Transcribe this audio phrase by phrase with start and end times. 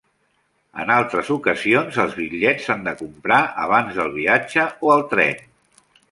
[0.83, 5.45] En altres ocasions, els bitllets s'han de comprar abans del viatge o al tren.